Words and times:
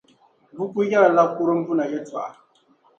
Buku 0.55 0.79
yɛrla 0.91 1.23
kurumbuna 1.35 1.83
yɛltɔɣa. 1.91 2.31